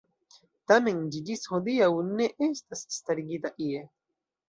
Tamen 0.71 1.03
ĝi 1.17 1.21
ĝis 1.27 1.45
hodiaŭ 1.53 1.91
ne 2.09 2.33
estas 2.49 2.85
starigita 2.99 3.57
ie. 3.71 3.89